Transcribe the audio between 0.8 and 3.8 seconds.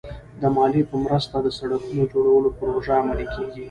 په مرسته د سړکونو جوړولو پروژې عملي کېږي.